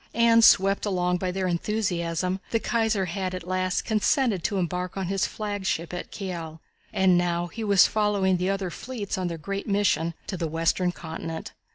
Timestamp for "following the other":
7.85-8.71